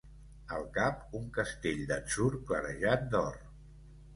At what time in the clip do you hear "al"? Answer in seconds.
0.55-0.63